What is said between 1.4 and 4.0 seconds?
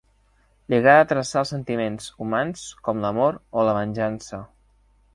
els sentiments humans, com l'amor o la